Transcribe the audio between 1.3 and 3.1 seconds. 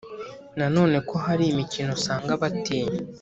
imikino usanga batinya